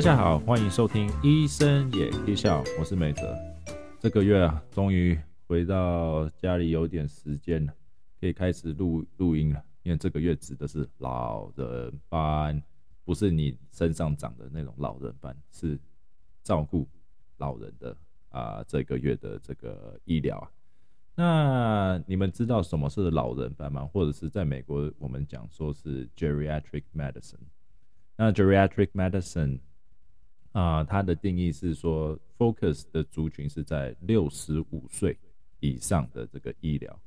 [0.00, 3.36] 大家好，欢迎收听《医生也可以笑》，我是美哲。
[3.98, 5.14] 这个月啊，终于
[5.46, 7.74] 回到家里，有点时间了，
[8.18, 9.62] 可以开始录录音了。
[9.82, 12.62] 因为这个月指的是老人班，
[13.04, 15.78] 不是你身上长的那种老人班，是
[16.42, 16.88] 照顾
[17.36, 17.94] 老人的
[18.30, 18.64] 啊。
[18.66, 20.38] 这个月的这个医疗
[21.16, 23.84] 啊，那你们知道什么是老人班吗？
[23.92, 27.34] 或者是在美国我们讲说是 geriatric medicine？
[28.16, 29.60] 那 geriatric medicine
[30.52, 35.16] 啊，它的定义是说 focus 的族群是在六十五岁
[35.60, 37.00] 以上的这个医疗。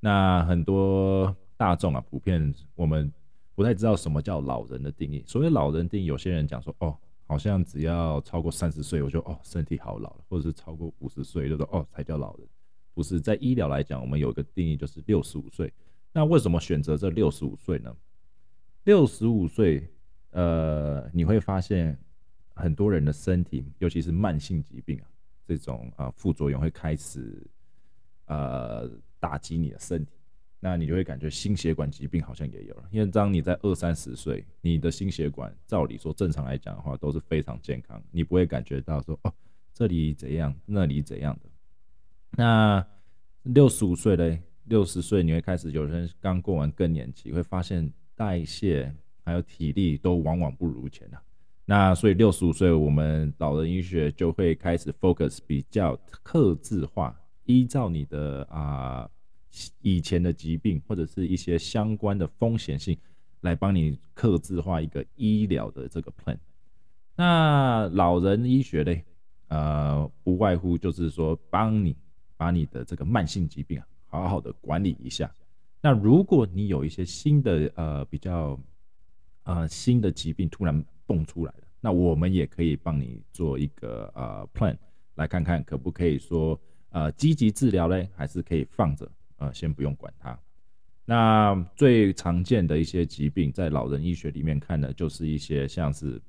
[0.00, 3.12] 那很多大众啊，普遍我们
[3.54, 5.22] 不太知道什么叫老人的定义。
[5.26, 12.48] 所谓老人定义，有些人讲说，哦，好像只要超过三十岁，我就哦身体好老了，或者是超过五十岁，就说哦才叫老人。
[12.94, 15.72] 不是在医疗来讲，我们有一个定义就是六十五岁。
[16.12, 17.94] 那为什么选择这六十五岁呢？
[18.84, 19.88] 六十五岁。
[20.32, 21.98] 呃，你会发现
[22.60, 25.06] 很多人的身体，尤其是慢性疾病啊，
[25.46, 27.44] 这种啊副作用会开始
[28.26, 30.12] 呃打击你的身体，
[30.60, 32.84] 那你就会感觉心血管疾病好像也有了。
[32.90, 39.32] 因为当你在二三十岁，你的心血管照理说正常来讲的话都是非常健康，你不会感觉到说哦
[39.74, 41.50] 这里怎样那里怎样的。
[42.32, 42.86] 那
[43.42, 48.94] 六十五岁嘞，六十岁你会开始有人刚过完更年期，会发现代谢。
[49.22, 51.22] 还有体力都往往不如前了，
[51.70, 59.08] 那所以六十五岁，我们老人医学就会开始 focus 比较克制化，依照你的啊
[59.80, 62.98] 以前的疾病或者是一些相关的风险性，
[63.42, 66.36] 来帮你克制化一个医疗的这个 plan。
[67.14, 69.04] 那老人医学嘞，
[69.46, 71.96] 呃，不外乎就是说帮你
[72.36, 75.32] 把你的这个慢性疾病啊好好的管理一下。
[75.80, 78.58] 那如果你有一些新的呃比较
[79.44, 84.76] 啊，新的疾病突然蹦出来了，那我们也可以帮你做一个呃 plan，
[85.16, 86.60] 来看看可不可以说
[86.90, 90.38] 呃积极治疗嘞，还是可以放着呃先不用管它。
[91.04, 96.22] 那最常见的一些疾病，在老人医学里面看的，就是一些像是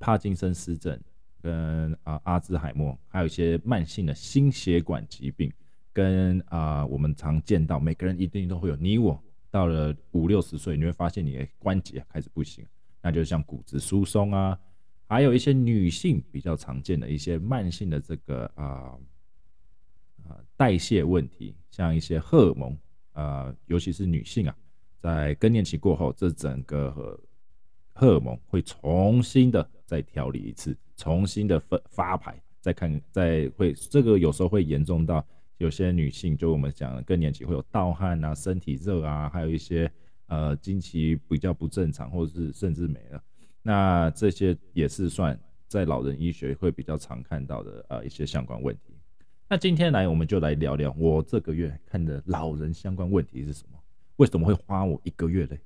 [0.00, 0.98] 帕金森氏症
[1.40, 5.52] 跟啊阿兹海默，还有一些慢性的心血管疾病，
[5.92, 9.22] 跟啊我们常见到每个人一定都会有你我。
[9.52, 12.64] 到了五六十岁，你会发现你的关节开始不行，
[13.02, 14.58] 那就像骨质疏松啊，
[15.06, 18.94] 还有一些女性比较常见的一些慢性的这个啊
[20.24, 22.76] 啊代谢问题，像一些荷尔蒙
[23.12, 24.56] 啊，尤其是女性啊，
[24.98, 26.90] 在更年期过后，这整个
[27.92, 35.24] 荷尔蒙会重新的再调理一次，重新的发发牌，再看再会这个有时候会严重到。
[35.58, 39.92] 有些女性，就我们讲更年期会有盗汗啊、身体热啊，还有一些
[40.30, 43.22] 呃经期比较不正常，或者是甚至没了。
[43.62, 48.94] 那这些也是算在老人医学会比较常看到的呃一些相关问题。
[49.46, 53.78] 那今天来我们就来聊聊我这个月看的老人相关问题是什么？
[54.16, 55.58] 为什么会花我一个月的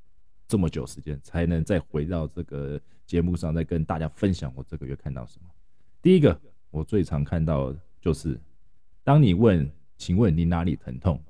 [0.49, 5.49] 这么久时间才能再回到这个节目上，再跟大家分享我这个月看到什么？
[6.03, 6.37] 第一个，
[6.71, 8.41] 我最常看到就是
[9.05, 9.71] 当你问。
[9.97, 11.23] 请问你哪里疼痛？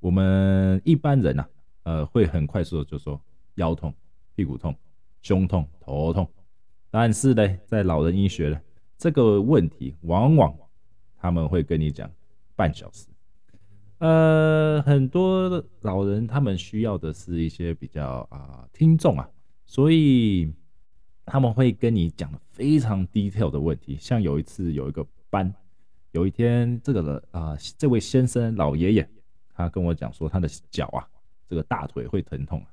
[0.00, 1.46] 我们一般人呐，
[1.82, 3.20] 呃，会很快速的就说
[3.56, 3.92] 腰痛、
[4.34, 4.74] 屁股痛、
[5.20, 6.28] 胸痛、头痛。
[6.90, 8.60] 但是呢，在老人医学呢，
[8.98, 10.54] 这个问题往往
[11.16, 12.10] 他们会跟你讲
[12.54, 13.06] 半小时。
[13.98, 19.28] 呃，很多老人他们需要的是一些比较啊听众啊，
[19.64, 20.52] 所以
[21.24, 23.96] 他们会跟你讲非常 detail 的问题。
[24.00, 25.54] 像有一次有一个班。
[26.10, 29.08] 有一天，这个人啊，这位先生老爷爷，
[29.54, 31.08] 他跟我讲说，他的脚啊，
[31.52, 32.64] 这个大腿会疼痛。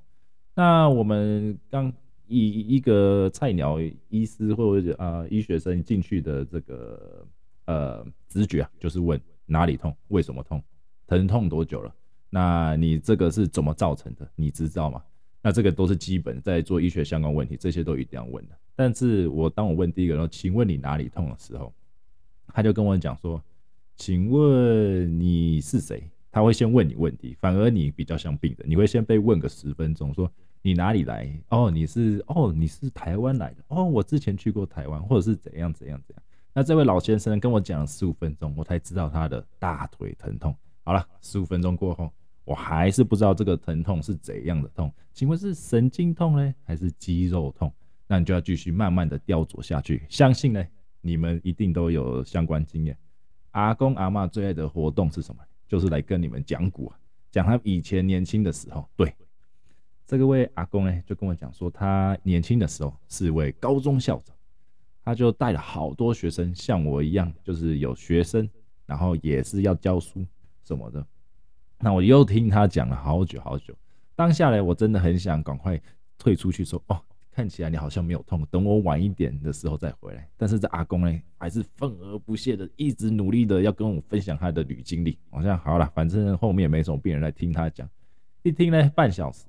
[0.56, 1.91] 那我们刚
[2.28, 7.28] 一一个菜鸟医师或者啊医学生进去的这个
[7.66, 10.64] 呃直觉啊，就是问哪里痛，为什么痛，
[11.08, 11.93] 疼痛多久了？
[12.29, 14.26] 那你这个是怎么造成的？
[14.37, 15.03] 你知道吗？
[15.41, 18.58] 那这个都是基本在做医学相关问题，这些都一定要问的。
[18.78, 21.73] 但是我当我问第一个说，请问你哪里痛的时候？
[22.47, 23.43] 他就跟我讲说
[23.97, 30.31] ：“请问你是谁？”他会先问你问题，反而你比较像病人，你会先被问个十分钟，说
[30.61, 31.31] 你哪里来？
[31.49, 36.23] 哦，你是哦，你是台湾来的哦，我之前去过台湾，或者是怎样怎样怎样。
[36.53, 40.55] 那这位老先生跟我讲了十五分钟，我才知道他的大腿疼痛。
[40.84, 42.11] 好了，十五分钟过后，
[42.46, 44.91] 我还是不知道这个疼痛是怎样的痛。
[45.14, 47.72] 请问是神经痛呢，还是肌肉痛？
[48.08, 50.05] 那你就要继续慢慢的雕琢下去。
[50.09, 50.66] 相信呢。
[51.02, 52.93] 你们一定都有相关经验。
[53.52, 55.41] 阿公阿妈最爱的活动是什么？
[55.70, 57.00] 就是来跟你们讲古啊，
[57.32, 58.90] 讲他以前年轻的时候。
[58.98, 59.16] 对，
[60.06, 64.36] 这个位阿公呢，就跟我讲说，他年轻的时候是位高中校长，
[65.06, 68.50] 他就带了好多学生，像我一样，就是有学生，
[68.88, 70.26] 然后也是要教书
[70.64, 71.06] 什么的。
[71.78, 73.74] 那我又听他讲了好久好久，
[74.16, 75.80] 当下呢，我真的很想赶快
[76.18, 77.00] 退出去说，哦，
[77.40, 80.28] 看起来你好像没有痛，等我晚一点的时候再回来。
[80.36, 85.18] 但是这阿公呢，还是愤而不屑的，一直努力的要跟我分享他的旅经历。
[85.30, 87.90] 好像好了，反正后面没什么病人来听他讲，
[88.44, 89.46] 一听呢，半小时，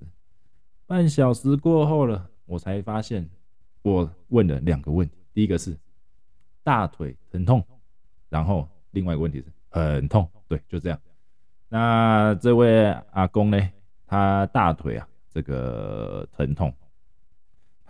[0.87, 3.29] 半小时过后了，我才发现
[3.83, 5.77] 我问了两个问题，第一个是
[6.63, 7.61] 大腿疼痛，
[8.29, 11.01] 然后另外一个问题是很痛，对，就这样。
[11.69, 13.59] 那这位阿公呢？
[14.07, 16.73] 他大腿啊，这个疼痛，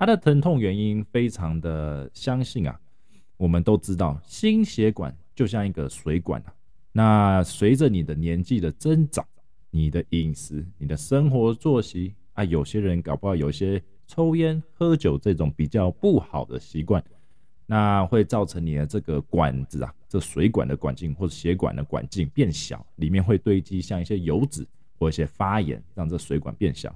[0.01, 2.81] 他的疼痛原因非常的相信啊。
[3.37, 6.55] 我们都知道，心血管就像一个水管啊。
[6.91, 9.23] 那随着你的年纪的增长，
[9.71, 17.05] 你的饮食、你的生活作息啊，有些人搞不好有些抽烟、喝酒这种比较不好的习惯。
[17.67, 24.67] 那会造成你的这个管子啊，这水管的管径或者血管的管径变小，里面会堆积像一些油脂
[24.99, 26.91] 或一些发炎，让这水管变小。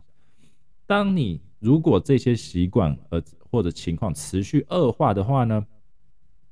[0.87, 5.65] 当你如果这些习惯呃或者情况持续恶化的话呢，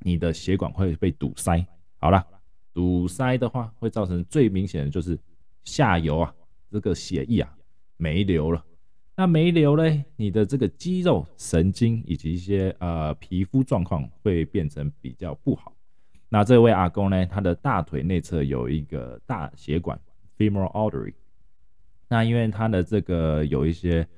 [0.01, 1.65] 你的血管会被堵塞。
[1.99, 2.25] 好了，
[2.73, 5.19] 堵塞的话会造成最明显的就是
[5.65, 6.35] 下游啊
[6.71, 7.55] 这个血液啊
[7.97, 8.65] 没流了。
[9.15, 15.75] 那没流嘞，你的这个肌肉、神经以及一些呃皮肤状况会变成比较不好。
[16.31, 20.01] 那这位阿公呢，他的大腿内侧有一个大血管
[20.39, 21.13] （femoral artery）。
[22.09, 24.09] 那因为他的这个有一些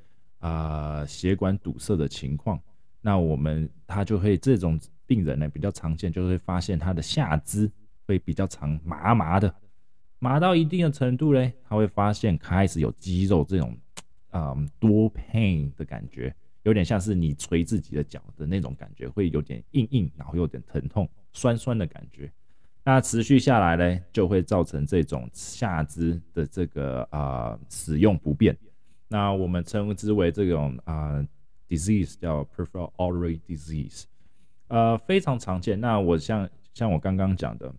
[0.49, 2.61] 啊血管堵塞的情况，
[3.00, 7.70] 那我们他就会这种病人呢比较常见，就会发现他的下肢
[8.06, 9.55] 会比较长麻麻的，
[10.19, 13.76] 麻到一定的程度嘞，他会发现开始有肌肉这种。
[14.37, 22.29] 嗯，多 pain 的感觉，有点像是你捶自己的脚的那种感觉，会有点硬硬，然后有点疼痛、酸酸的感觉。
[22.82, 28.58] 那持续下来呢，就会造成这种下肢的这个啊使用不便。
[29.15, 31.25] 那我们称之为这种啊
[31.69, 34.03] disease 叫 peripheral artery disease，
[34.67, 35.81] 呃，非常常见。
[35.81, 37.73] 那我像像我刚刚讲的，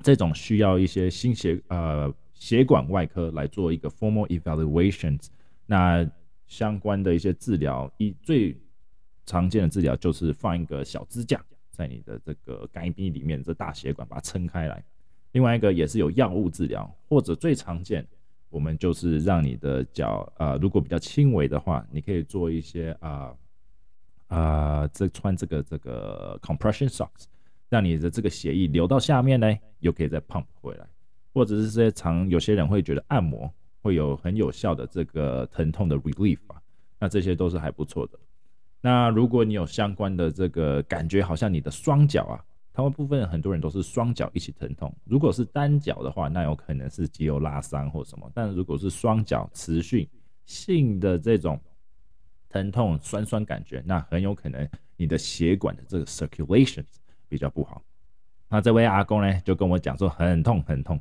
[0.00, 5.28] 这种需要一些心血呃血管外科来做一个 formal evaluations。
[5.64, 6.06] 那
[6.46, 8.54] 相关的一些治疗，一最
[9.24, 14.84] 常见的治疗就是放一个小支架在你的这个肝壁里面，这大血管把它撑开来。
[15.30, 18.06] 另外一个也是有药物治疗，或者最常见，
[18.52, 23.34] 我们就是让你的脚啊，如果比较轻微的话，你可以做一些啊
[24.28, 27.24] 啊，这穿这个这个 compression socks，
[27.68, 30.86] 让你的这个血液流到下面呢，又可以再 pump 回来，
[31.34, 33.52] 或者是这些常有些人会觉得按摩。
[33.84, 36.62] 会有很有效的这个疼痛的 relief 啊，
[37.00, 38.18] 那这些都是还不错的。
[38.80, 42.38] 那如果你有相关的这个感觉，好像你的双脚啊，
[42.72, 44.94] 他们部分很多人都是双脚一起疼痛。
[45.04, 48.30] 如果是单脚的话，那有可能是肌肉拉伤或什么。
[48.34, 50.08] 但如果是双脚持续
[50.46, 51.60] 性的这种
[52.48, 56.84] 疼痛、酸酸感觉，那很有可能你的血管的这个 circulation
[57.28, 57.82] 比较不好。
[58.48, 61.00] 那这位阿公呢，就跟我讲说很痛很痛，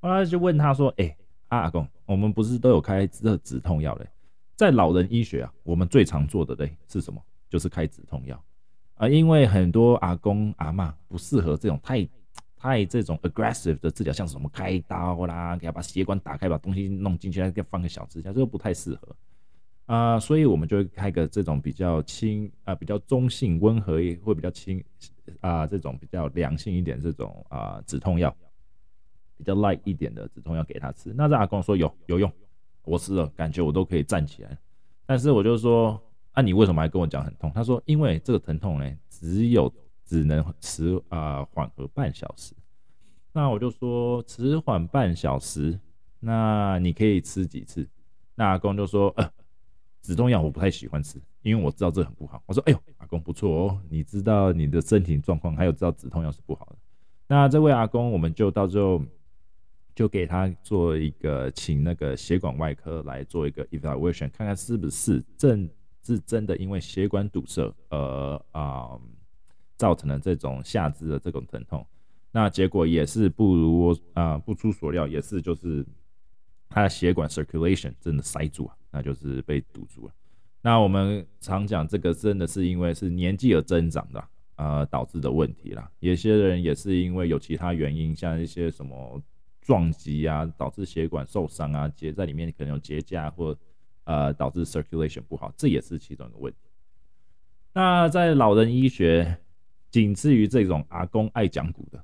[0.00, 1.16] 后来就问他说，哎。
[1.50, 4.06] 阿公，我们不是都有开这止痛药嘞？
[4.54, 7.20] 在老人医学啊，我们最常做的嘞是什么？
[7.48, 8.40] 就是开止痛药
[9.00, 12.06] 啊，因为很多阿公阿妈不适合这种太
[12.54, 19.16] 太这种 aggressive 的治疗，像什么开刀啦，给他把血管打开，把东西弄进去，再放个小支架，这个不太适合
[19.86, 24.84] 啊，所以我们就会开个这种比较轻啊，比较中性、温和，会比较轻
[25.40, 28.36] 啊，这种比较良性一点这种啊止痛药。
[29.38, 32.30] 比较 light 一点的止痛药给他吃，那这阿公说有有用，
[32.84, 34.58] 我吃了感觉我都可以站起来。
[35.06, 35.98] 但是我就说，
[36.32, 37.50] 啊你为什么还跟我讲很痛？
[37.54, 39.72] 他说因为这个疼痛呢，只有
[40.04, 42.54] 只能迟啊缓和半小时。
[43.32, 45.78] 那我就说迟缓半小时，
[46.18, 47.88] 那你可以吃几次？
[48.34, 49.30] 那阿公就说，呃，
[50.02, 52.42] 止痛药我不太喜欢吃，因为我知道这很不好。
[52.46, 56.76] 我说，哎呦，阿公不错哦，你知道你的身体状况，还有知道止痛药是不好的。
[57.26, 59.02] 那这位阿公，我们就到最后。
[59.92, 65.68] 就给他做一个，请那个血管外科来做一个 evaluation，看看是不是正
[66.02, 68.98] 是真的因为血管堵塞而啊
[69.76, 71.86] 造成了这种下肢的这种疼痛。
[72.32, 75.84] 那结果也是不如啊不出所料，也是就是
[76.68, 80.14] 他的血管 circulation 真的塞住啊，那就是被堵住了。
[80.62, 84.24] 那我们常讲这个真的是因为是年纪而增长的
[84.56, 85.90] 啊导致的问题啦。
[86.00, 89.22] 有些人也是因为有其他原因，像一些什么。
[89.62, 93.56] 撞击啊，导致血管受伤啊，结在里面可能有结痂，或
[94.04, 96.58] 呃导致 circulation 不好，这也是其中一个问题。
[97.72, 99.38] 那在老人医学
[99.90, 102.02] 仅次于这种阿公爱讲古的。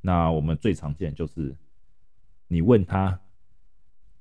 [0.00, 1.56] 那我们最常见就是
[2.46, 3.18] 你问他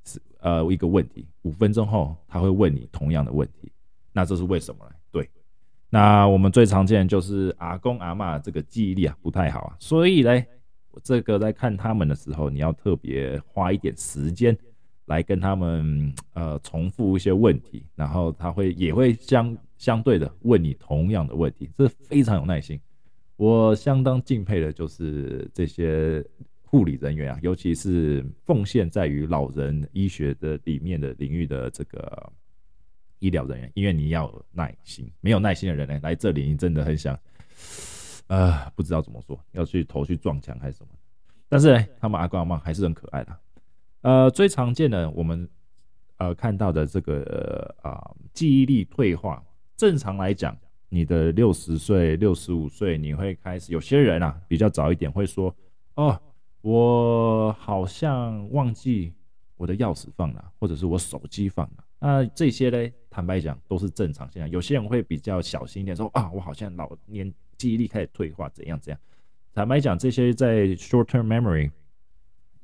[0.04, 3.72] 是呃一个问题，五分钟后他会问你同样的问题，
[4.12, 4.92] 那这是为什么呢？
[5.12, 5.30] 对，
[5.90, 10.48] 那我们最常见就是阿公阿妈这个记忆力啊不太好啊，所以嘞，
[11.04, 14.58] 这个在看他们的时候，你要特别花一点时间
[15.06, 22.80] 来跟他们呃重复一些问题，然后他会也会相相对的问你同样的问题，这非常有耐心。
[23.38, 26.26] 我相当敬佩的就是这些
[26.64, 32.32] 护理人员啊，尤其是奉献在于老人医学的里面的领域的这个
[33.20, 37.18] 医疗人员，因为你要有耐心，没有耐心的人呢，来这里你真的很想，
[38.28, 40.90] 呃，不知道怎么说，要去头去撞墙还是什么。
[41.48, 43.38] 但是呢，他们阿公阿妈还是很可爱的。
[44.06, 45.50] 呃，最常见的我们
[46.18, 48.00] 呃看到的这个啊
[48.34, 49.44] 记忆力退化，
[49.76, 50.56] 正常来讲。
[50.90, 55.54] 你的六十岁、六十五岁，你会开始有些人啊，比较早一点会说
[55.96, 56.18] ：“哦，
[56.62, 59.12] 我好像忘记
[59.58, 64.50] 我的钥匙放哪，或者是我手机放哪。”那这些呢，坦白讲都是正常现象。
[64.52, 69.00] 有些人会比较小心一点，说：“啊，我好像老年记忆力开始退化，怎样怎样。”
[69.52, 71.72] 坦白讲，这些在 short-term memory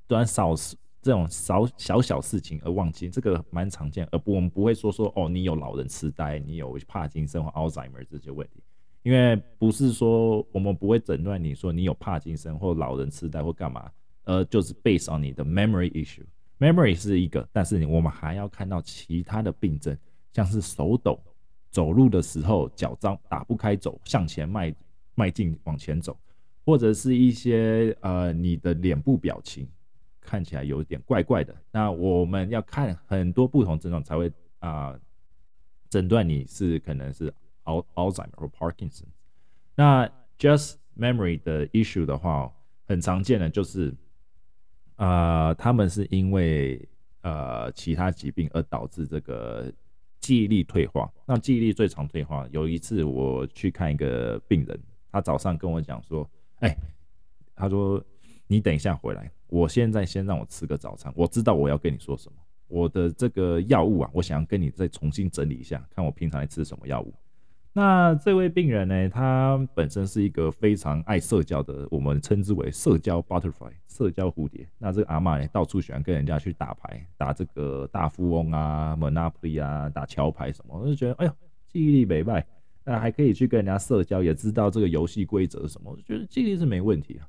[0.08, 0.78] 短少时。
[1.02, 8.62] 这种小小小事情而忘记，这个蛮常见，而不我们不会说说哦，你有老人痴呆，你有帕金森或 Alzheimer 这些问题，
[9.02, 13.90] 因为不是说我们不会诊断你说你有帕金森或老人痴呆或干嘛，
[14.26, 19.98] 呃，就是 based on 你的 memory issue，memory 是一个，但是我们还要看到其他的病症，
[20.34, 21.20] 像是手抖、
[21.72, 24.72] 走路的时候脚张打不开走，向前迈
[25.16, 26.16] 迈进往前走，
[26.64, 29.68] 或者是一些呃你的脸部表情。
[30.32, 34.98] 看起来有点怪怪的，那我们要看很多不同症状才会啊
[35.90, 37.30] 诊断你是可能是
[37.66, 39.08] Al Alzheimer 或 Parkinson。
[39.76, 40.10] 那
[40.40, 42.50] just memory 的 issue 的话，
[42.88, 43.94] 很常见的就是
[44.96, 46.88] 啊他们是因为
[47.24, 49.70] 呃其他疾病而导致这个
[50.22, 51.12] 记忆力退化。
[51.26, 54.80] 那记忆力最常退化，有一次我去看一个病人，
[55.12, 56.26] 他早上跟我讲说，
[56.62, 56.74] 哎，
[57.54, 58.02] 他说
[58.52, 59.32] 你等一下回来。
[59.48, 62.36] 我现在先让我吃个早餐，我知道我要跟你说什么。
[62.68, 67.14] 我的这个药物啊，我想要跟你再重新整理一下，看我平常吃什么药物。
[67.72, 74.68] 那这位病人呢，他本身是一个非常爱社交的，我们称之为社交 butterfly，社交蝴蝶。
[74.78, 81.32] 那这个阿妈呢，到处喜欢跟人家去打牌，打这个大富翁啊、Monopoly 啊、打桥牌什么，我就觉得哎呦，
[81.68, 82.46] 记忆力没败，
[82.84, 87.28] 那还可以去跟人家社交，也知道这个游戏规则什么，我就觉得记忆力是没问题啊。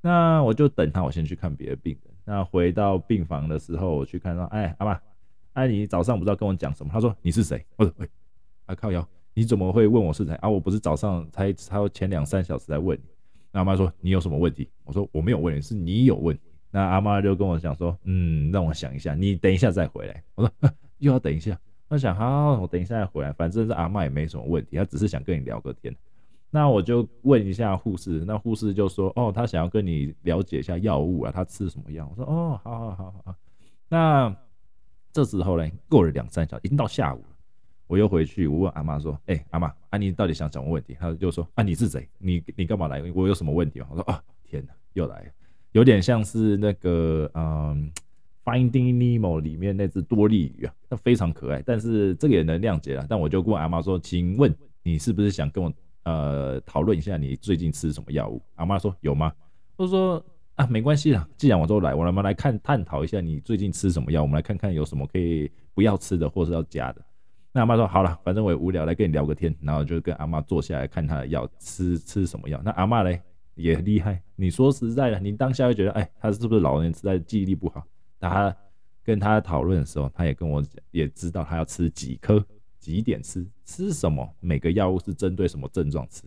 [0.00, 2.14] 那我就等他，我先去看别的病人。
[2.24, 5.00] 那回到病房的时候，我去看到，哎，阿妈，
[5.54, 6.90] 哎，你早上不知道跟我讲什么？
[6.92, 7.64] 他说你是谁？
[7.76, 8.08] 我说喂，
[8.66, 10.48] 啊靠腰，你怎么会问我是谁啊？
[10.48, 13.04] 我不是早上才才前两三小时来问你。
[13.50, 14.68] 那阿妈说你有什么问题？
[14.84, 16.42] 我说我没有问你，是你有问题。
[16.70, 20.22] 那阿妈就跟我讲说，嗯，让我想一下，你等一下再回来。
[20.34, 20.52] 我说
[20.98, 21.58] 又要等一下。
[21.88, 25.96] 我想好，我等一下再回来，反正是阿妈也没什么问题，她只是想跟你聊个天。
[26.50, 33.34] 那我就问一下护士，那护士就说：“哦，他想要跟你了解一下药物啊，他吃什么药？”我说：“哦，好好好好。”
[33.88, 34.34] 那
[35.12, 37.36] 这时候呢，过了两三小时，已经到下午了。
[37.86, 42.08] 我又回去，我问阿妈说：“哎，阿妈，啊，你到底想什么问题？”他就说：“啊，你是谁？
[42.18, 43.02] 你你干嘛来？
[43.14, 45.30] 我有什么问题吗？”我说：“啊，天哪，又来了，
[45.72, 47.90] 有点像是那个嗯，
[48.50, 53.06] 《Finding Nemo》里面那只多利鱼啊，那非常可爱，但是这个也能谅解了。
[53.06, 55.70] 但我就问阿妈说：“请问你是不是想跟我？”
[56.04, 58.40] 呃，讨论一下你最近吃什么药物？
[58.54, 59.32] 阿妈说有吗？
[59.76, 60.24] 我说
[60.54, 67.02] 啊，没关系啦，既然我都来，我们来看探讨一下你最近吃什么药，我们来看看有什么可以不要吃的，或是要加的。
[67.52, 72.60] 那阿妈说好了，反正我也无聊，来跟你聊个天，然后就跟阿妈坐下来看他的药，吃吃什么药。
[72.64, 73.20] 那阿妈嘞
[73.54, 77.82] 也厉害，你说实在的，你当下会觉得，哎，他是不是老年痴呆，记忆力不好？
[78.20, 78.54] 他
[79.04, 82.44] 跟他讨论的时候，他也跟我，也知道他要吃几颗。
[82.88, 83.46] 几点吃？
[83.66, 84.26] 吃什么？
[84.40, 86.22] 每个药物是针对什么症状吃？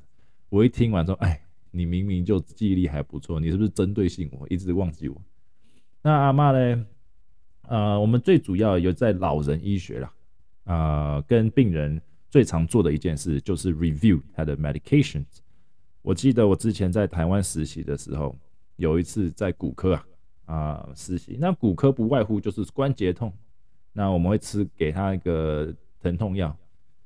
[0.47, 1.41] 我一听完说，哎，
[1.71, 5.19] 你明明就记忆力还不错，你是不是针对性我一直忘记我？
[6.03, 6.85] 那阿妈呢？
[7.63, 10.13] 呃，我们最主要有在老人医学啦，
[10.65, 11.99] 啊，跟病人
[12.29, 15.39] 最常做的一件事就是 review 他的 medications。
[16.03, 18.37] 我记得我之前在台湾实习的时候，
[18.75, 20.05] 有一次在骨科啊
[20.45, 23.33] 啊实习，那骨科不外乎就是关节痛，
[23.93, 25.73] 那我们会吃给他一个。
[26.01, 26.55] 疼痛药，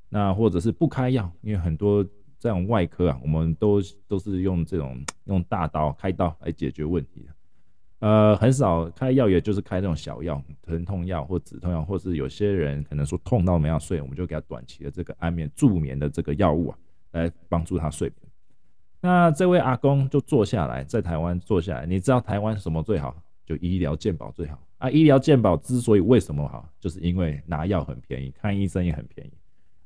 [0.09, 2.03] 那或者是不开药，因为很多
[2.39, 16.77] 这种外科啊，我们都都是用这种用大刀开刀来解决问题的，呃，很少开药，也就是开这种小药，疼痛药或止痛药，或是有些人可能说痛到没法睡，我们就给他短期的这个安眠助眠的这个药物啊，
[17.11, 18.31] 来帮助他睡眠。
[19.01, 23.15] 那这位阿公就坐下来，在台湾坐下来，你知道台湾什么最好？
[23.45, 24.89] 就医疗健保最好啊！
[24.91, 29.31] 医疗健保之所以为什么好，就是因为拿药很便宜，看医生也很便宜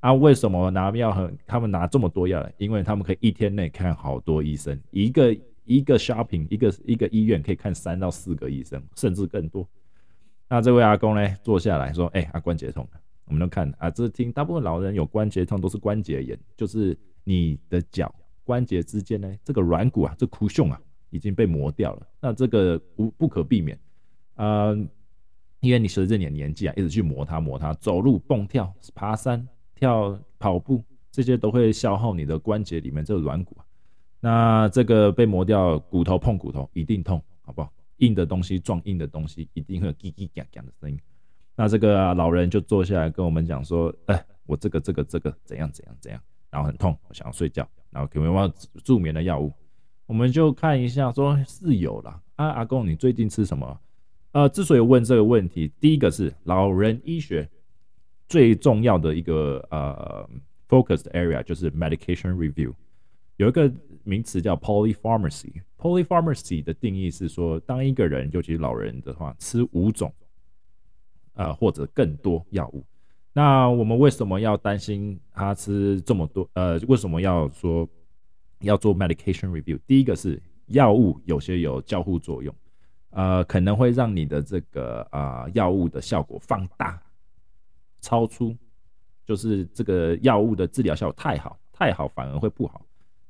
[0.01, 0.13] 啊。
[0.13, 1.37] 为什么拿药很？
[1.47, 9.65] 他们拿这么多药来，因为他们可以一天内看好多医生，一个一个 shopping，一个一个医院可以看三到四个医生，甚至更多。
[10.49, 12.85] 那这位阿公呢，坐下来说：“哎，啊关节痛。”
[13.25, 18.13] 我们都看啊，这听大部分老人有关节痛都是关节炎，就是你的脚
[18.43, 22.07] 关节之间呢，这个软骨啊，这骨胸啊已经被磨掉了。
[22.19, 23.79] 那这个无不可避免，
[24.39, 24.73] 呃，
[25.59, 30.81] 因为你随着你的年纪啊，一直去磨它磨它，走路蹦跳、爬山、跳跑步，
[31.11, 33.57] 这些都会消耗你的关节里面这个软骨。
[34.21, 37.69] 那这个被磨掉，骨头碰骨头一定痛，好不好？
[37.97, 40.97] 硬的东西撞硬的东西，一定会有叽叽嘎嘎的声音。
[41.57, 48.53] 那这个老人就坐下来跟我们讲说：“哎，我这个这个这个怎样怎样怎样，然后很痛，我想要睡觉，然后有没有
[48.85, 49.51] 助眠的药物？
[50.05, 52.21] 我们就看一下，说是有了。
[52.37, 53.77] 啊，阿公，你最近吃什么？
[54.31, 57.49] 呃，之所以问这个问题，第一个是老人医学
[58.27, 60.29] 最重要的一个呃
[60.67, 62.73] focus area 就是 medication review，
[63.37, 63.71] 有一个
[64.03, 65.51] 名词叫 polypharmacy。
[65.77, 70.13] polypharmacy 的定义是说，当一个人，尤其是老人的话，吃五种。
[71.35, 72.83] 呃，或者更多药物，
[73.31, 76.49] 那我们为什么要担心他吃这么多？
[76.51, 77.87] 呃，为什么要说
[78.59, 79.79] 要做 medication review？
[79.87, 82.53] 第一个是药物有些有交互作用，
[83.11, 87.01] 呃，可能会让你的这个啊药物的效果放大，
[88.01, 88.55] 超出，
[89.25, 92.85] 就是这个药物的治疗效果太好，太好反而会不好。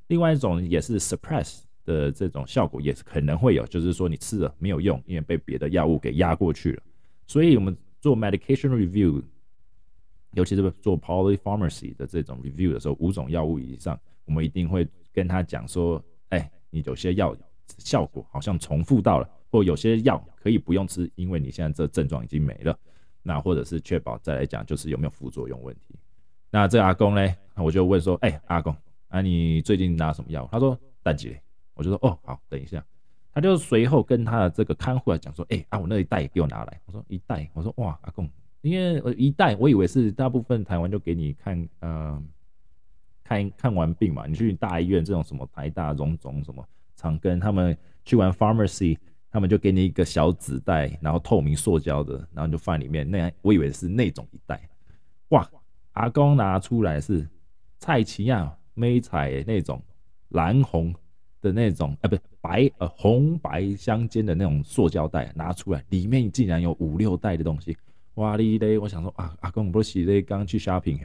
[0.08, 6.82] 另外一种也是 suppress 的这种效果，也是可能会有，就是说你吃了没有用，因为被别的药物给压过去了。
[7.26, 7.76] 所以我们。
[8.02, 9.22] 做 medication review，
[10.32, 17.36] 尤其是做 polypharmacy 的这种 review 的时候，五种药物以上，我们一定会跟他讲说，哎，你有些药
[17.76, 22.78] 效果好像重复到了，或有些药可以不用吃，因为你现在这症状已经没了。
[23.22, 25.94] 那或者是确保再来讲，就是有没有副作用问题。
[26.50, 28.74] 那这阿公呢，我就问说，哎，阿公，
[29.08, 30.48] 啊，你最近拿什么药？
[30.50, 31.36] 他说淡季。
[31.74, 32.84] 我就说，哦，好，等一下。
[33.32, 38.28] 他就随后跟他的这个看护来讲说：“哎啊，我那一袋给我拿来。”我说：“一袋。”我说：“哇，阿公，
[38.60, 42.22] 因为一袋，我以为是大部分台湾就给你看，呃，
[43.24, 46.62] 看看完病嘛，你去大医院这种什么台大、荣总什么
[46.96, 48.98] 长庚，他们去完 pharmacy，
[49.30, 53.10] 他们就给你一个小纸袋，然后透明塑胶的，然后就放里面。
[53.10, 54.60] 那我以为是那种一袋，
[55.28, 55.48] 哇，
[55.92, 57.28] 阿公拿出来是
[57.78, 59.82] 蔡奇亚美彩那种
[60.30, 60.94] 蓝红。”
[61.42, 67.74] 的那种，啊，不是白呃红白相间的那种塑胶袋拿出来，里面竟然有五六袋的东西，
[68.16, 68.76] 哇哩嘞！
[68.76, 71.00] 我想说啊，阿公不是洗嘞，刚去 shopping，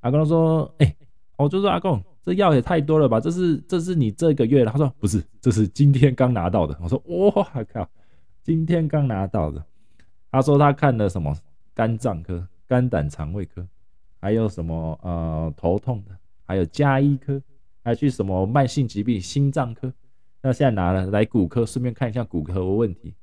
[0.00, 0.94] 阿公说，哎，
[1.38, 3.18] 我就说阿公，这药也太多了吧？
[3.18, 4.70] 这是这是你这个月的？
[4.70, 6.76] 他说不是，这是今天刚拿到的。
[6.82, 7.88] 我说哇靠，
[8.42, 9.64] 今天刚拿到的。
[10.30, 11.34] 他说他看了什么
[11.72, 13.66] 肝脏科、肝胆肠胃科，
[14.20, 16.14] 还有什么呃头痛的，
[16.44, 17.40] 还有加医科。
[17.84, 19.90] 还去什么慢性疾病心脏科？
[20.42, 23.14] 那现在拿了来骨科，顺便看一下骨科的问题。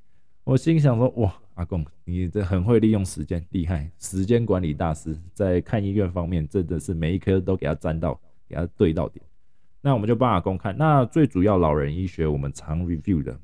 [0.43, 9.25] 我心想说：哇，阿公，你这很会利用时间，厉害，时间管理大师，在看医院方面真的是每一科都给他沾到，给他对到点。
[9.81, 10.77] 那我们就帮阿公看。
[10.77, 13.39] 那最主要老人医学我们常 review 的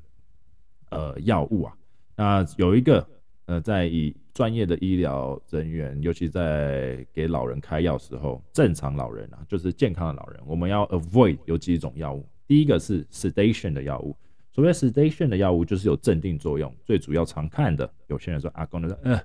[0.90, 1.76] 呃药物啊，
[2.16, 3.06] 那有一个
[3.46, 4.14] 呃在以。
[4.34, 12.26] 专业的医疗人员，尤其在给老人开药时候，正常老人啊，就是健康的老人，我们要 avoid 有几种药物。
[12.46, 14.16] 第一个是 sedation 的药物，
[14.50, 16.74] 所谓 sedation 的药物就是有镇定作用。
[16.82, 19.20] 最主要常看的，有些人说阿公的说，嗯，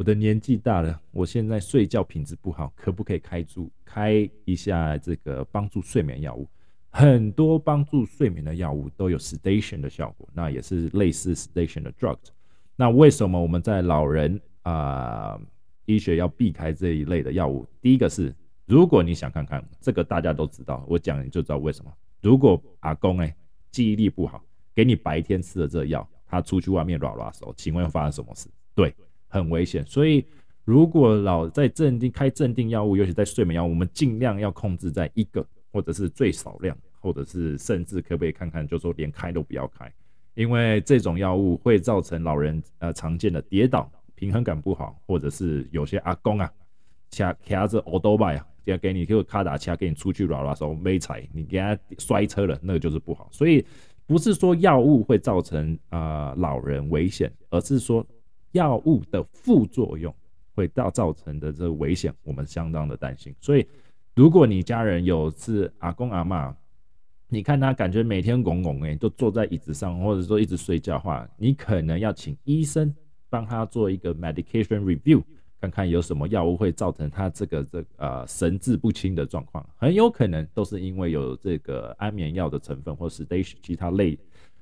[0.00, 6.48] 我的年纪大了，我现在睡觉品质不好，可不可以开注开一下这个帮助睡眠药物？
[6.88, 12.16] 很多帮助睡眠的药物都有 sedation 的效果，那也是类似 sedation 的 drug。
[12.76, 15.38] 那为什么我们在老人啊，
[15.84, 17.66] 医学要避开这一类的药物。
[17.82, 18.34] 第一个是，
[18.64, 21.92] 如果你想看看这个，大家都知道，我讲你就知道为什么。
[22.22, 23.36] 如果阿公哎
[23.70, 24.42] 记忆力不好，
[24.74, 28.48] 给你白天吃的这药，他出去外面拉拉手，请问发生什么事？
[28.74, 28.94] 对，
[29.30, 29.82] 很危险。
[29.86, 30.22] 所以
[30.66, 39.90] 如果老在镇定开镇定药物，尤其在睡眠药，我们尽量要控制在一个，或者是最少量，或者是甚至可不可以看看，就说连开都不要开，
[40.34, 43.90] 因为这种药物会造成老人呃常见的跌倒。
[44.16, 46.52] 平衡感不好，或者是有些阿公啊，
[47.10, 53.30] 卡卡着欧多拜啊，要给你就卡打卡给你出去拉拉手没踩，你给他摔车了，那个就是不好。
[53.32, 53.64] 所以
[54.06, 58.06] 不是说药物会造成啊老人危险，而是说
[58.52, 60.14] 药物的副作用
[60.54, 63.34] 会造造成的这个危险，我们相当的担心。
[63.40, 63.66] 所以
[64.14, 66.54] 如果你家人有是阿公阿妈
[67.32, 72.92] 你看他感觉每天拱拱哎，都坐在椅子上，或者说一直睡觉的话，你可能要请医生
[73.28, 75.22] 帮他做一个 medication review，
[75.60, 84.18] 看看有什么药物会造成他这个这呃神志不清的状况，很有可能都是因为有这个安眠药的成分，或是 sedation 其他类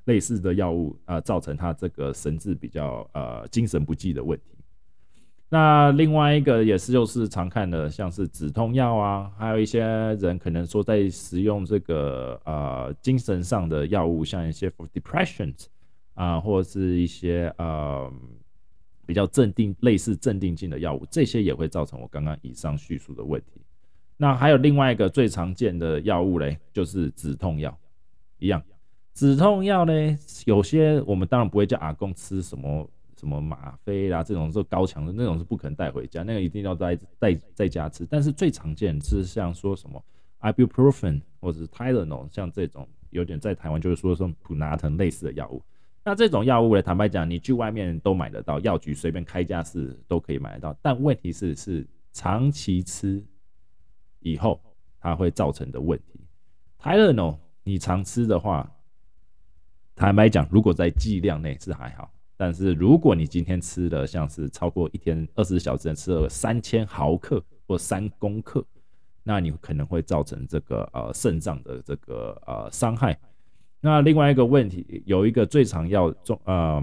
[0.09, 4.57] 类似的药物啊，造成他这个神志比较呃精神不济的问题。
[5.51, 9.81] 那另外一个也是，就是常看的，像是止痛药啊，还有一些
[10.17, 15.67] 人可能说在使用这个呃精神上的药物，像一些 for depressions
[16.15, 18.13] 啊，或者是一些呃
[19.07, 23.61] 比较镇定、类似镇定剂的药物，这些也会造成我刚刚以上叙述的问题。
[24.19, 27.75] 那还有另外一个最常见的药物嘞，就是止痛药，
[28.39, 28.63] 一样，
[29.19, 29.93] 止痛药呢，
[30.45, 32.89] 有些我们当然不会叫阿公吃什么。
[33.19, 38.07] 什么吗啡啦，这种是高强的那种是不可能带回家，那个一定要在在在家吃。
[38.07, 40.01] 但是最常见是像说什么
[40.41, 45.61] ibuprofen 或者是 Tylenol，像这种有点在台湾就是说说普拿疼类似的药物。
[46.05, 50.79] 那这种药物呢，坦白讲，你去外面都买得到，药局随便开架是都可以买得到。
[50.81, 53.21] 但问题是是长期吃
[54.21, 54.61] 以后
[55.01, 56.21] 它会造成的问题。
[56.81, 58.71] Tylenol 你常吃的话，
[59.99, 62.09] 坦白讲，如果在剂量内是还好。
[62.37, 68.65] 但是如果你今天吃的像是超过一天二十小时吃了三千毫克或三公克，
[69.25, 73.19] 那你可能会造成这个呃肾脏的这个呃伤害。
[73.81, 76.81] 那另外一个问题，有一个最常要中呃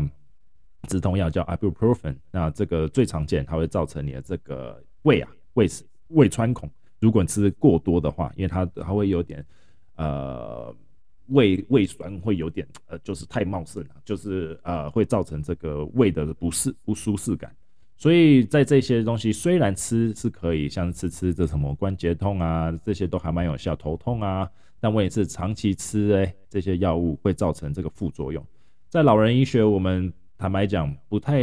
[0.90, 5.66] 止痛药叫 ibuprofen，那这个最常见，它会造成你的这个胃啊胃
[6.10, 9.46] 胃穿孔，如果你吃过多的话，因为它它会有点
[9.96, 10.76] 呃。
[11.28, 17.56] 胃胃酸会有点呃，就是太茂盛了，就是呃会造成这个胃的不适不舒适感。
[17.98, 24.48] 所以在这些东西虽然吃是可以，像吃吃这什么关节痛啊，这些都还蛮有效，头痛啊，
[24.80, 28.46] 但问题是长期吃哎这些药物会造成这个副作用。
[28.90, 31.42] 在老人医学，我们坦白讲不太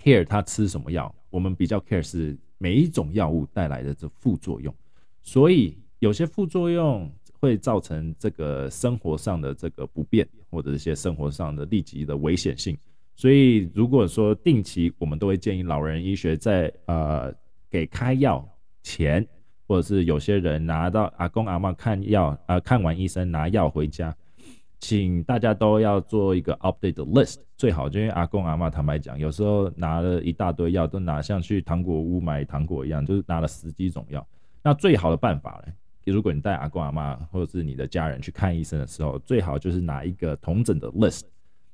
[0.00, 4.74] care 他吃什么药，我们比较 care 是每一种药物带来的这副作用。
[5.20, 7.12] 所以有些副作用。
[7.44, 12.74] 会造成这个生活上的这个不便，或者一些生活上的立即的危险性。
[13.14, 17.32] 所以，如果说定期，我们都会建议老人医学在呃
[17.70, 18.42] 给开药
[18.82, 19.24] 前，
[19.68, 24.16] 或者是有些人拿到阿公阿妈看药啊，看完医生拿药回家，
[24.80, 27.36] 请大家都要做一个 update list。
[27.56, 34.26] 最好就因为阿公阿妈坦白讲，有时候拿了一大堆药，都拿像去糖果屋买糖果一样，就是拿了十几种药。
[34.60, 35.72] 那最好的办法呢？
[36.10, 41.22] 如果你带阿公阿妈或者是你的家人去看医生的时候，最好就是拿一个同诊的 list。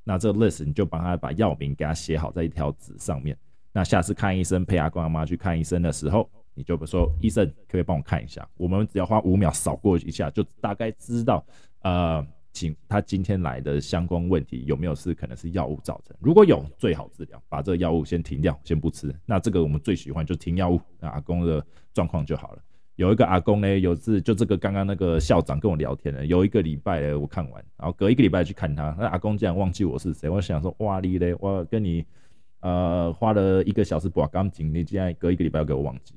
[0.04, 3.36] 那这个 list 你就帮他把药名给他写好在一条纸上面。
[3.72, 8.48] 那下次看医生陪阿公阿妈去看医生的时候，你就说医生可不可以帮我看一下？
[8.56, 11.44] 我们只要花五秒扫过一下，就大概知道
[11.82, 16.16] 呃，请他今天来的相关问题有没有是可能是药物造成。
[16.18, 19.14] 如果有，最好治疗，把这个药物先停掉，先不吃。
[19.24, 21.64] 那这个我们最喜欢就停药物，那阿公的
[21.94, 22.62] 状况就好了。
[23.00, 32.04] 有一个阿公呢，有次就这个刚刚那个校长跟我聊天呢，有一个礼拜我看完，然后隔一个礼拜去看他，那阿公竟然忘记我是谁，我想说哇你嘞，我跟你
[32.60, 36.14] 呃花了一个小时把钢琴，你竟然隔一个礼拜给我忘记。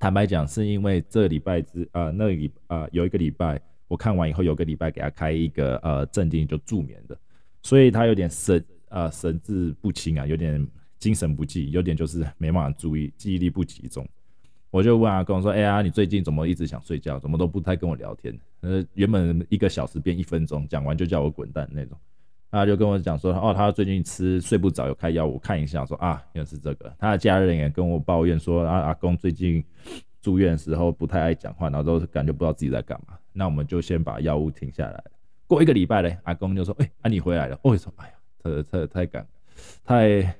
[0.00, 7.16] 坦白讲，是因为这礼拜之呃那礼呃有一个礼拜我看完以后，有个礼拜给他开一个呃镇定就助眠的，
[7.62, 10.66] 所以他有点神呃神志不清啊，有点
[10.98, 14.04] 精神不济，有点就是没办法注意，记忆力不集中。
[14.74, 17.16] 我就问阿公说：“哎呀，你最近怎么一直想睡觉？
[17.16, 18.36] 怎么都不太跟我聊天？
[18.62, 21.96] 呃，原本一个小时变一分钟，讲完就叫我滚蛋那种。”
[22.50, 26.92] 他就跟我讲说：“哦，他最近吃睡不着，有开药，我看一下。”说啊，原来是这个。
[26.98, 29.62] 他的家人也跟我抱怨说：“啊，阿公最近
[30.20, 35.04] 住院的时候不太爱讲话，然后都感觉不知道自己在干嘛。”那我们就先把药物停下来。
[35.46, 39.24] 过一个礼拜嘞，阿公就说：“哎，啊你回来了。”我说：“哎呀，太太太感，
[39.84, 40.34] 太。”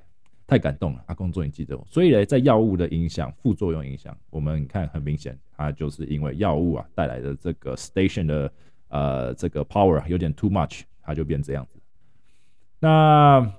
[0.47, 1.87] 太感动了，阿公终于记得我。
[1.89, 8.53] 所以呢，在药物的影响、副作用影响，我们看很明显，它就是因为药物啊带来的这个 station 的
[8.89, 11.81] 呃这个 power 有点 too much，它就变这样子。
[12.79, 13.51] 那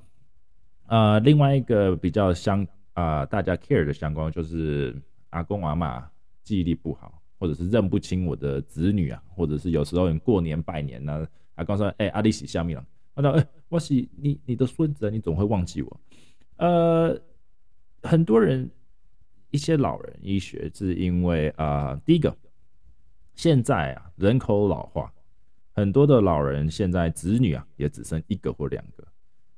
[0.85, 4.95] 呃另外一个比较相啊大家 care 的相关就是
[5.31, 6.07] 阿公阿妈
[6.43, 15.99] 记忆力不好，或者是认不清我的子女啊，或者是有时候过年拜年呢，阿公说哎阿里喜下面了，他说哎我是你你的孙子，你总会忘记我。
[16.57, 17.19] 呃，
[18.03, 18.69] 很多人
[19.51, 22.35] 一些老人医学是因为啊，第一个，
[23.33, 25.11] 现在啊人口老化，
[25.73, 29.05] 很多的老人现在子女啊也只剩一个或两个。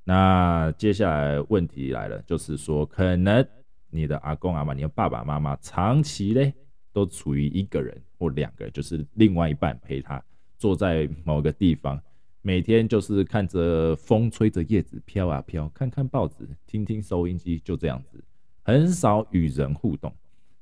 [0.03, 3.45] 那接下来问题来了，就是说可能
[3.89, 6.53] 你的阿公阿妈、你的爸爸妈妈长期嘞
[6.93, 10.23] 都处于一个人或两个人，就是另外一半陪他，
[10.57, 12.01] 坐在某个地方，
[12.47, 18.23] 每天就是看着风吹着叶子飘啊飘，看看报纸，听听收音机，就这样子，
[18.63, 20.09] 很少与人互动。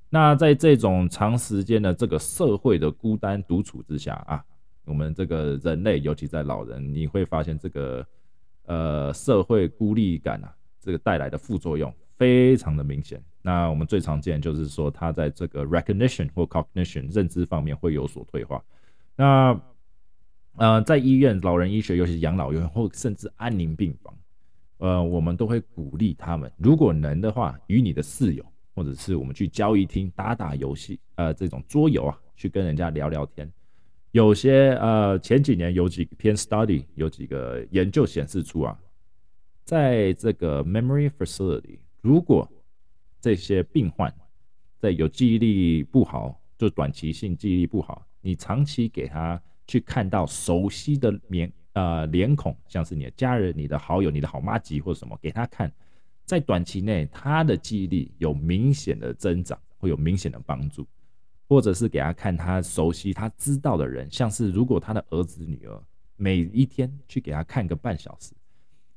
[0.10, 4.44] 那在这种长时间的这个社会的孤单独处之下啊，
[4.86, 8.04] 我们这个人类，尤其在老人，你会发现这个
[8.66, 13.24] 呃社会孤立感啊，这个带来的副作用非常的明显。
[13.44, 18.60] 那我们最常见就是说，他在这个 recognition 或 cognition 认知方面会有所退化。
[19.16, 19.54] 那
[20.58, 24.18] 呃，在医院、老人医学，尤其是养老院或甚至安宁病房，
[24.78, 28.46] 呃，我们都会鼓励他们，如果能的话，与你的室友。
[28.78, 33.50] 或者是我们去交易厅打打游戏，呃，这种桌游啊，去跟人家聊聊天。
[34.12, 38.78] 有些呃，前几年有几篇 study，有几个研究显示出啊，
[39.64, 42.46] 在这个 memory facility，如果
[43.22, 44.14] 这些病患
[44.78, 55.72] 在有记忆力不好，就短期性记忆力不好，你长期给他去看到熟悉的脸呃脸孔，像是你的家人、你的好友、你的好妈吉或什么，给他看。
[56.26, 60.88] 在短期内，他的记忆力有明显的增长，会有明显的帮助，
[61.48, 65.80] 或者是给他看他熟悉、他知道的人，像是如果他的儿子、女儿
[66.16, 68.34] 每一天去给他看个半小时，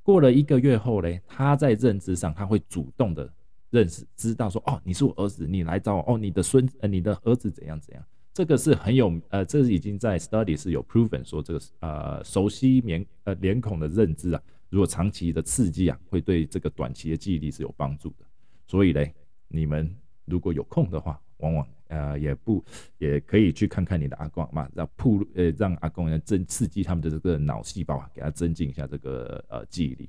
[0.02, 3.30] 过了一个月后嘞，他在认知上他会主动的
[3.68, 8.02] 认识、知道说，哦，你是我儿子，你来找我，哦，你的孙呃，你的儿子怎样怎样，
[8.38, 14.40] 这个是很有呃，这是已经在 study 是有 proven 说这个呃熟悉面呃脸孔的认知啊。
[14.70, 18.24] 如果长期的刺激啊，会对这个短期的记忆力是有帮助的。
[18.64, 19.12] 所以嘞，
[19.48, 19.92] 你们
[20.24, 22.64] 如果有空的话，往往呃也不
[22.98, 30.08] 也可以去看看你的阿公嘛，让铺呃让阿公来增刺激他们的这个脑细胞啊，给他增进一下这个呃记忆力。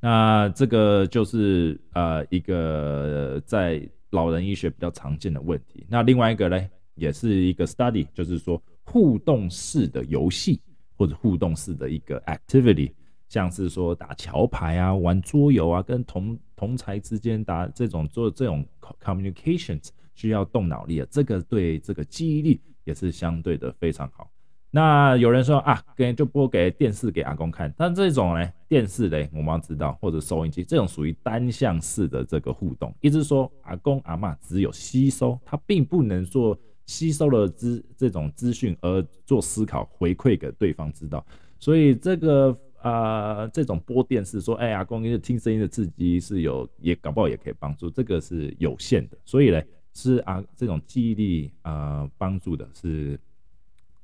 [0.00, 5.86] 那这个就是呃一个在老人医学比较常见的问题。
[5.88, 10.60] 那另外一个呢，也是一个 study，就是说互动式的游戏
[10.96, 12.90] 或者互动式的一个 activity。
[13.28, 18.64] 像是说打桥牌啊，玩桌游啊，跟同同才之间打这种做这种
[19.02, 24.30] communications 需要动脑力啊，这个对这个记忆力也是相对的非常好。
[24.70, 41.24] 那有人说啊，给就播给电视给阿公看，但这种呢，电视嘞，我们要知道或者收音机这种属于单向式的这个互动，意思说阿公阿妈只有吸收，他并不能做吸收了资这种资讯而做思考回馈给对方知道，
[41.58, 42.58] 所以这个。
[42.82, 49.18] 啊，这种播电视说，哎呀，光是听声音的刺激是有，也搞不好也可以帮助，这个是有限的。
[49.24, 49.60] 所以呢，
[49.92, 53.18] 是啊，这种记忆力啊帮助的是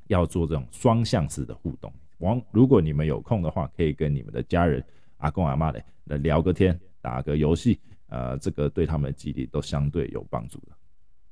[0.09, 1.93] 要做这种双向式的互动。
[2.19, 4.85] 往如果你们有空的话，可以跟你们的家人
[5.19, 10.73] 阿公阿妈的来聊个天，打个游戏，呃，这个对他们的记忆力都相对有帮助的。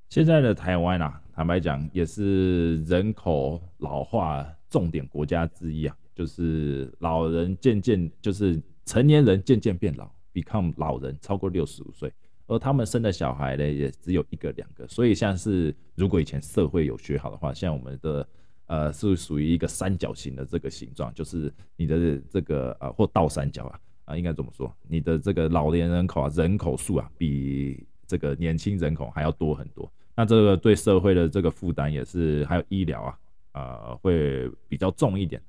[0.08, 5.96] 现在的台湾啊，坦白讲也是人口老化重点国家之一啊。
[6.14, 12.12] 就是老人渐渐就是成年人渐渐变老，become 老人超过六十五岁，
[12.46, 18.28] 而他们生的小孩呢也只有一个两个，所以像是如果以前社会有学好的话，像我们的
[18.66, 24.70] 呃是属于一个三角形的这个形状，就是你的这个呃或倒三角啊啊应该怎么说？
[24.86, 33.18] 你的这个老年人口啊人口数啊比这个年轻人口还要多很多，那这个对社会的这个负担也是还有医疗啊
[33.52, 35.40] 啊会比较重一点。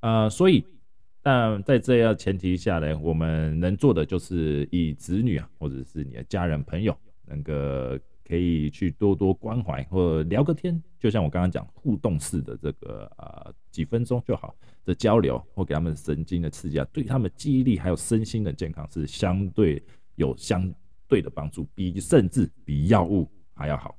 [0.00, 0.64] 呃，所以，
[1.20, 7.52] 但在这样前提下呢，我们能做的就是以子女啊，或者是你的家人朋友，能够
[8.26, 19.82] 可以去多多关怀或聊个天，就像我刚刚讲互动式的这个呃几分钟就好的交流，或给他们神经的刺激啊，对他们记忆力还有身心的健康是相对
[20.14, 20.72] 有相
[21.06, 23.97] 对的帮助，比甚至比药物还要好。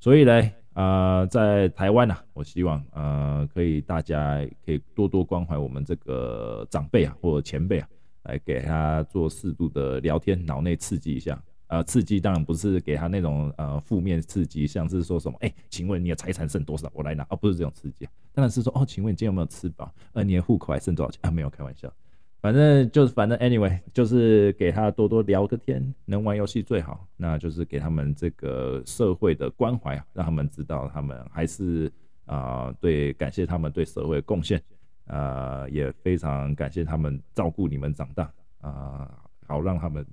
[0.00, 0.50] 所以呢。
[0.72, 7.88] 啊，在台湾呐，我希望呃，可以大家可以多多关怀我们这个长辈啊，或者前辈啊，
[8.22, 11.38] 来给他做适度的聊天，脑内刺激一下。
[11.66, 18.08] 呃，刺激当然不是给他那种呃负面刺激，像是说什么，哎，请问你的财产剩多少，我来拿，而不是这种刺激。
[18.32, 19.92] 当然是说，哦，请问你今天有没有吃饱？
[20.12, 21.18] 呃，你的户口还剩多少钱？
[21.22, 21.92] 啊，没有开玩笑。
[22.40, 27.06] 反正就是，反正 anyway，就是给他多多聊个天，能玩游戏最好。
[27.16, 31.92] 那就是给他们这个社会的关怀，让他们知道他们还是
[32.24, 34.62] 啊，对，感谢他们对社会的贡献，
[35.06, 40.06] 啊，也非常感谢他们照顾你们长大啊，好让他们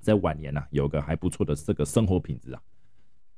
[0.00, 2.60] 在晚年呐有个还不错的这个生活品质啊。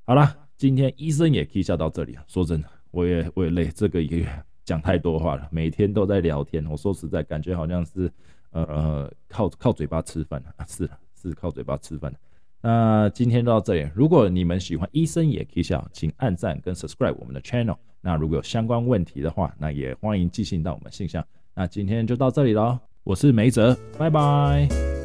[0.04, 2.24] 好了，今天医生也可以笑到这里啊。
[2.26, 4.26] 说真的，我也我也累，这个一个月。
[4.68, 6.62] 讲太多话了，每天都在聊天。
[6.66, 8.12] 我说实在，感觉好像是，
[8.50, 12.12] 呃，靠靠嘴巴吃饭啊， 是是靠嘴巴吃饭
[12.60, 13.88] 那今天就到这里。
[13.94, 17.78] 如果你们喜欢医生也可以笑，请按赞跟 subscribe 我们的 channel。
[18.02, 21.24] 那如果有相关问题的话，那也欢迎寄信到我们信箱。
[21.54, 24.97] 那今天就到这里喽，我是梅泽，拜拜。